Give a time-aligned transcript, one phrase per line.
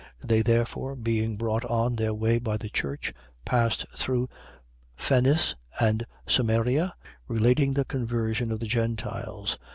[0.23, 0.27] 15:3.
[0.29, 3.13] They therefore, being brought on their way by the church,
[3.45, 4.29] passed through
[4.97, 6.95] Phenice and Samaria,
[7.27, 9.59] relating the conversion of the Gentiles.